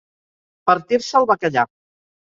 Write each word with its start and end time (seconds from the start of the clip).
Partir-se 0.71 1.15
el 1.21 1.31
bacallà. 1.33 1.69